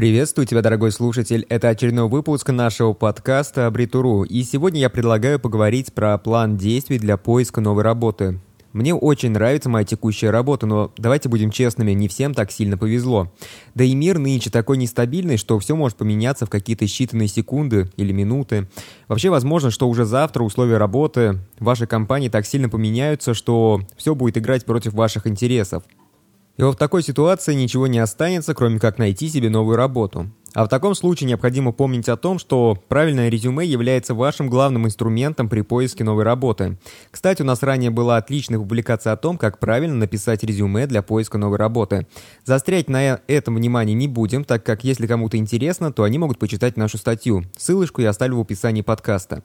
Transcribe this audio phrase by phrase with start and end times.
[0.00, 1.44] Приветствую тебя, дорогой слушатель.
[1.50, 4.22] Это очередной выпуск нашего подкаста «Абритуру».
[4.22, 8.40] И сегодня я предлагаю поговорить про план действий для поиска новой работы.
[8.72, 13.30] Мне очень нравится моя текущая работа, но давайте будем честными, не всем так сильно повезло.
[13.74, 18.12] Да и мир нынче такой нестабильный, что все может поменяться в какие-то считанные секунды или
[18.12, 18.70] минуты.
[19.06, 24.38] Вообще возможно, что уже завтра условия работы вашей компании так сильно поменяются, что все будет
[24.38, 25.82] играть против ваших интересов.
[26.56, 30.30] И вот в такой ситуации ничего не останется, кроме как найти себе новую работу.
[30.52, 35.48] А в таком случае необходимо помнить о том, что правильное резюме является вашим главным инструментом
[35.48, 36.76] при поиске новой работы.
[37.10, 41.38] Кстати, у нас ранее была отличная публикация о том, как правильно написать резюме для поиска
[41.38, 42.06] новой работы.
[42.44, 46.76] Заострять на этом внимание не будем, так как если кому-то интересно, то они могут почитать
[46.76, 47.44] нашу статью.
[47.56, 49.44] Ссылочку я оставлю в описании подкаста.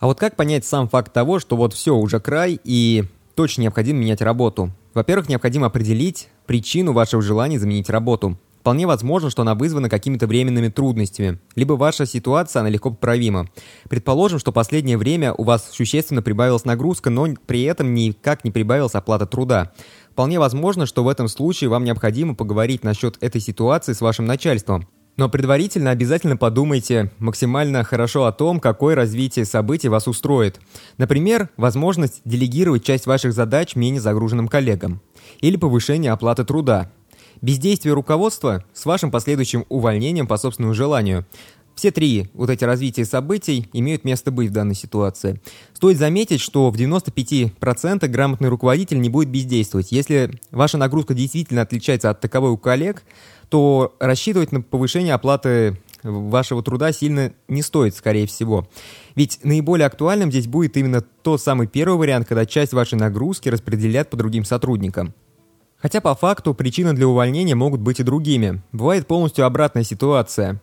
[0.00, 4.00] А вот как понять сам факт того, что вот все, уже край и точно необходимо
[4.00, 4.70] менять работу?
[4.94, 8.38] Во-первых, необходимо определить причину вашего желания заменить работу.
[8.60, 13.48] Вполне возможно, что она вызвана какими-то временными трудностями, либо ваша ситуация, она легко поправима.
[13.90, 18.94] Предположим, что последнее время у вас существенно прибавилась нагрузка, но при этом никак не прибавилась
[18.94, 19.72] оплата труда.
[20.12, 24.86] Вполне возможно, что в этом случае вам необходимо поговорить насчет этой ситуации с вашим начальством.
[25.16, 30.58] Но предварительно обязательно подумайте максимально хорошо о том, какое развитие событий вас устроит.
[30.96, 35.02] Например, возможность делегировать часть ваших задач менее загруженным коллегам.
[35.40, 36.90] Или повышение оплаты труда.
[37.42, 41.26] Бездействие руководства с вашим последующим увольнением по собственному желанию.
[41.74, 45.40] Все три вот эти развития событий имеют место быть в данной ситуации.
[45.72, 49.90] Стоит заметить, что в 95% грамотный руководитель не будет бездействовать.
[49.90, 53.02] Если ваша нагрузка действительно отличается от таковой у коллег,
[53.48, 58.68] то рассчитывать на повышение оплаты вашего труда сильно не стоит, скорее всего.
[59.14, 64.10] Ведь наиболее актуальным здесь будет именно тот самый первый вариант, когда часть вашей нагрузки распределят
[64.10, 65.14] по другим сотрудникам.
[65.78, 68.62] Хотя по факту причины для увольнения могут быть и другими.
[68.70, 70.60] Бывает полностью обратная ситуация.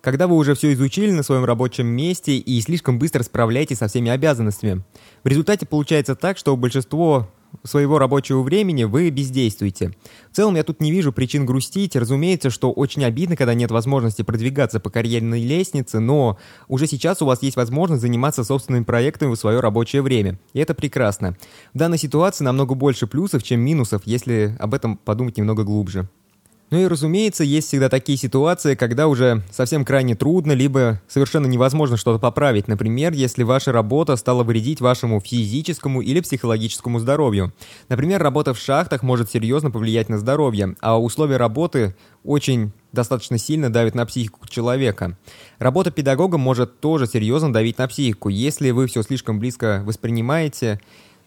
[0.00, 4.10] Когда вы уже все изучили на своем рабочем месте и слишком быстро справляетесь со всеми
[4.10, 4.82] обязанностями.
[5.24, 7.28] В результате получается так, что большинство
[7.64, 9.92] своего рабочего времени вы бездействуете.
[10.30, 11.96] В целом я тут не вижу причин грустить.
[11.96, 16.38] Разумеется, что очень обидно, когда нет возможности продвигаться по карьерной лестнице, но
[16.68, 20.38] уже сейчас у вас есть возможность заниматься собственными проектами в свое рабочее время.
[20.54, 21.36] И это прекрасно.
[21.74, 26.08] В данной ситуации намного больше плюсов, чем минусов, если об этом подумать немного глубже.
[26.70, 31.96] Ну и разумеется, есть всегда такие ситуации, когда уже совсем крайне трудно, либо совершенно невозможно
[31.96, 32.68] что-то поправить.
[32.68, 37.52] Например, если ваша работа стала вредить вашему физическому или психологическому здоровью.
[37.88, 43.70] Например, работа в шахтах может серьезно повлиять на здоровье, а условия работы очень достаточно сильно
[43.70, 45.18] давят на психику человека.
[45.58, 50.80] Работа педагогом может тоже серьезно давить на психику, если вы все слишком близко воспринимаете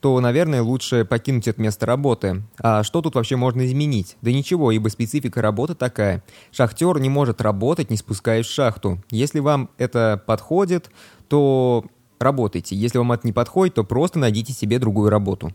[0.00, 2.42] то, наверное, лучше покинуть это место работы.
[2.58, 4.16] А что тут вообще можно изменить?
[4.22, 6.22] Да ничего, ибо специфика работы такая.
[6.52, 9.02] Шахтер не может работать, не спускаясь в шахту.
[9.10, 10.90] Если вам это подходит,
[11.28, 11.84] то
[12.20, 12.76] работайте.
[12.76, 15.52] Если вам это не подходит, то просто найдите себе другую работу.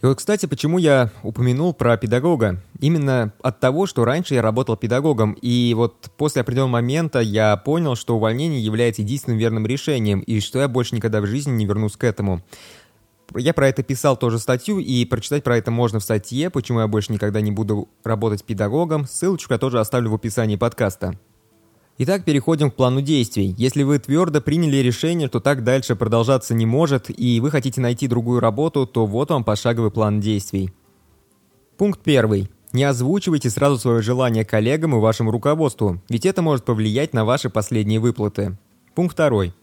[0.00, 2.62] И вот, кстати, почему я упомянул про педагога?
[2.78, 7.96] Именно от того, что раньше я работал педагогом, и вот после определенного момента я понял,
[7.96, 11.96] что увольнение является единственным верным решением, и что я больше никогда в жизни не вернусь
[11.96, 12.42] к этому.
[13.34, 16.88] Я про это писал тоже статью, и прочитать про это можно в статье, почему я
[16.88, 19.06] больше никогда не буду работать педагогом.
[19.06, 21.18] Ссылочку я тоже оставлю в описании подкаста.
[21.98, 23.54] Итак, переходим к плану действий.
[23.58, 28.06] Если вы твердо приняли решение, что так дальше продолжаться не может, и вы хотите найти
[28.06, 30.72] другую работу, то вот вам пошаговый план действий.
[31.76, 32.48] Пункт первый.
[32.72, 37.50] Не озвучивайте сразу свое желание коллегам и вашему руководству, ведь это может повлиять на ваши
[37.50, 38.56] последние выплаты.
[38.94, 39.54] Пункт второй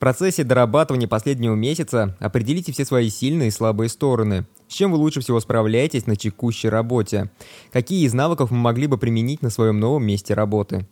[0.00, 4.46] процессе дорабатывания последнего месяца определите все свои сильные и слабые стороны.
[4.66, 7.30] С чем вы лучше всего справляетесь на текущей работе?
[7.70, 10.88] Какие из навыков вы могли бы применить на своем новом месте работы?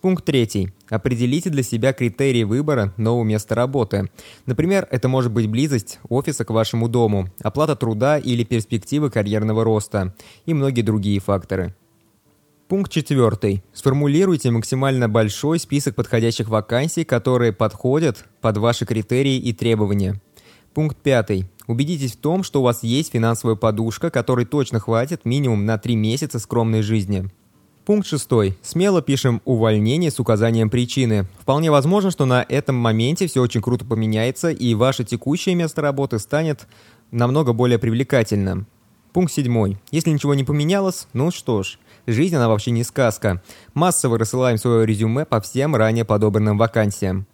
[0.00, 0.72] Пункт третий.
[0.88, 4.08] Определите для себя критерии выбора нового места работы.
[4.44, 10.14] Например, это может быть близость офиса к вашему дому, оплата труда или перспективы карьерного роста
[10.44, 11.74] и многие другие факторы.
[12.68, 13.62] Пункт четвертый.
[13.72, 20.20] Сформулируйте максимально большой список подходящих вакансий, которые подходят под ваши критерии и требования.
[20.74, 21.48] Пункт пятый.
[21.68, 25.94] Убедитесь в том, что у вас есть финансовая подушка, которой точно хватит минимум на 3
[25.94, 27.30] месяца скромной жизни.
[27.84, 28.58] Пункт шестой.
[28.62, 31.28] Смело пишем увольнение с указанием причины.
[31.38, 36.18] Вполне возможно, что на этом моменте все очень круто поменяется, и ваше текущее место работы
[36.18, 36.66] станет
[37.12, 38.66] намного более привлекательным.
[39.12, 39.78] Пункт седьмой.
[39.92, 43.42] Если ничего не поменялось, ну что ж, Жизнь, она вообще не сказка.
[43.74, 47.26] Массово рассылаем свое резюме по всем ранее подобранным вакансиям.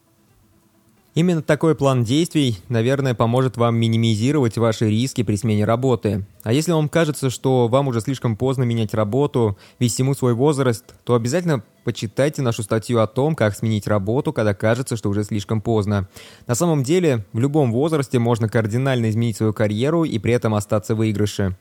[1.14, 6.24] Именно такой план действий, наверное, поможет вам минимизировать ваши риски при смене работы.
[6.42, 10.94] А если вам кажется, что вам уже слишком поздно менять работу, ведь всему свой возраст,
[11.04, 15.60] то обязательно почитайте нашу статью о том, как сменить работу, когда кажется, что уже слишком
[15.60, 16.08] поздно.
[16.46, 20.94] На самом деле, в любом возрасте можно кардинально изменить свою карьеру и при этом остаться
[20.94, 21.58] в выигрыше.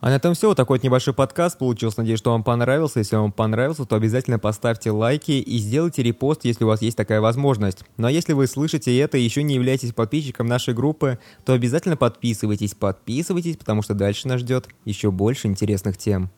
[0.00, 0.48] А на этом все.
[0.48, 2.00] Вот такой вот небольшой подкаст получился.
[2.00, 3.00] Надеюсь, что вам понравился.
[3.00, 7.20] Если вам понравился, то обязательно поставьте лайки и сделайте репост, если у вас есть такая
[7.20, 7.84] возможность.
[7.98, 11.96] Ну а если вы слышите это и еще не являетесь подписчиком нашей группы, то обязательно
[11.96, 16.30] подписывайтесь, подписывайтесь, потому что дальше нас ждет еще больше интересных тем.